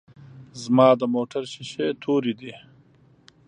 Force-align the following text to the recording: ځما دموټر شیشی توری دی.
ځما 0.61 0.87
دموټر 1.01 1.43
شیشی 1.53 1.87
توری 2.03 2.33
دی. 2.39 2.53